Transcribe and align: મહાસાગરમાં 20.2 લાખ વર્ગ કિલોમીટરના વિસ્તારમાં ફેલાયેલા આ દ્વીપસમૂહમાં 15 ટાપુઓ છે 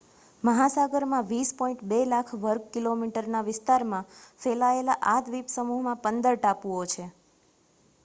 મહાસાગરમાં 0.43 1.27
20.2 1.31 1.99
લાખ 2.07 2.33
વર્ગ 2.39 2.65
કિલોમીટરના 2.71 3.43
વિસ્તારમાં 3.45 4.09
ફેલાયેલા 4.41 4.99
આ 5.07 5.17
દ્વીપસમૂહમાં 5.25 6.05
15 6.05 6.37
ટાપુઓ 6.39 6.85
છે 6.91 7.11